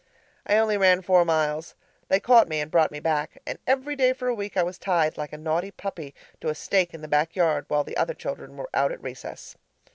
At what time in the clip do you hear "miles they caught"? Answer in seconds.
1.25-2.49